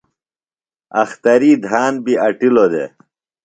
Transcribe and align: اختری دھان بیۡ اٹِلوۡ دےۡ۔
اختری 1.01 1.51
دھان 1.65 1.93
بیۡ 2.03 2.19
اٹِلوۡ 2.27 2.69
دےۡ۔ 2.71 2.89